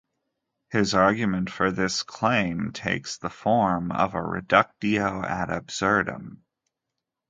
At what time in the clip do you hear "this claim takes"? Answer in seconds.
1.69-3.17